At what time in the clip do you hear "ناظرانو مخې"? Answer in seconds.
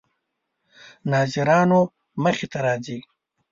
1.11-2.47